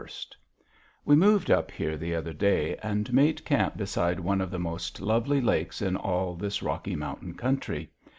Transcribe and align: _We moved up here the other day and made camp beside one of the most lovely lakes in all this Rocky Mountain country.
_We 1.05 1.15
moved 1.15 1.51
up 1.51 1.69
here 1.69 1.95
the 1.95 2.15
other 2.15 2.33
day 2.33 2.75
and 2.77 3.13
made 3.13 3.45
camp 3.45 3.77
beside 3.77 4.19
one 4.19 4.41
of 4.41 4.49
the 4.49 4.57
most 4.57 4.99
lovely 4.99 5.41
lakes 5.41 5.79
in 5.79 5.95
all 5.95 6.33
this 6.33 6.63
Rocky 6.63 6.95
Mountain 6.95 7.35
country. 7.35 7.91